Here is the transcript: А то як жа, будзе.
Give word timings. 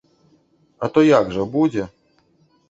А 0.87 0.89
то 0.95 1.03
як 1.09 1.29
жа, 1.37 1.47
будзе. 1.57 1.87